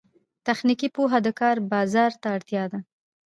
تخنیکي 0.45 0.87
پوهه 0.95 1.19
د 1.25 1.27
کار 1.39 1.55
بازار 1.71 2.11
ته 2.21 2.27
اړتیا 2.35 2.63
ده 2.71 2.79